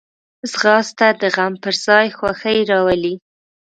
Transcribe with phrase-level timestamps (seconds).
[0.51, 3.15] ځغاسته د غم پر ځای خوښي راولي